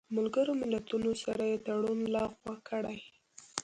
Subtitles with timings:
[0.15, 2.99] ملګرو ملتونو سره یې تړون لغوه کړی